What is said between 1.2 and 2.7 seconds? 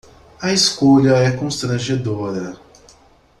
constrangedora.